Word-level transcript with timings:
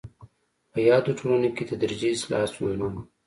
په 0.71 0.79
یادو 0.89 1.11
ټولنو 1.19 1.49
کې 1.55 1.63
تدریجي 1.71 2.09
اصلاحات 2.11 2.49
ستونزمن 2.51 2.91
وو. 2.93 3.01